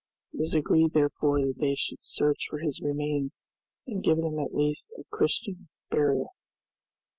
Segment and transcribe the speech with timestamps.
[0.33, 3.45] It was agreed, therefore, that they should search for his remains,
[3.85, 6.33] and give them at least Christian burial.